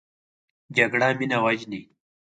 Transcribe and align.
جګړه 0.75 1.07
مینه 1.19 1.37
وژني 1.43 1.81